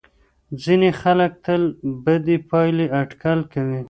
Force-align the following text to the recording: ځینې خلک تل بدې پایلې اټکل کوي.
ځینې 0.63 0.89
خلک 1.01 1.31
تل 1.45 1.61
بدې 2.03 2.37
پایلې 2.49 2.85
اټکل 3.01 3.39
کوي. 3.53 3.81